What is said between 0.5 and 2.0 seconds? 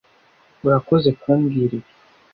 Urakoze ku mbwira ibi.